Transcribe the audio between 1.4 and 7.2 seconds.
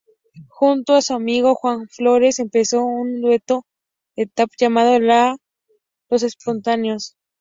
Juan Flores, empezó un dueto de tap llamado "Los Espontáneos".